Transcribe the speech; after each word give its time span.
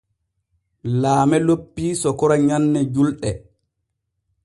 Laame 1.03 1.37
loppii 1.47 1.91
sokora 2.01 2.35
nyanne 2.47 2.79
julɗe. 2.93 3.31